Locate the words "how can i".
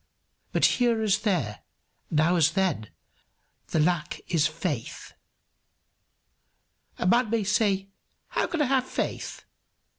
8.29-8.65